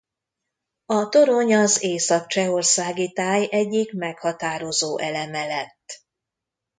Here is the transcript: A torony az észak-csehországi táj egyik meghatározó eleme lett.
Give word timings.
A 0.85 1.09
torony 1.09 1.55
az 1.57 1.83
észak-csehországi 1.83 3.11
táj 3.13 3.47
egyik 3.51 3.93
meghatározó 3.93 4.97
eleme 4.99 5.45
lett. 5.45 6.03